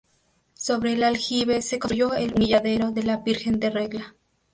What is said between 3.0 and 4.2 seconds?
la Virgen de Regla.